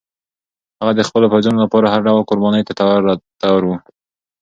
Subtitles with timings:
[0.79, 2.73] هغه د خپلو پوځیانو لپاره هر ډول قربانۍ ته
[3.41, 3.69] تیار و.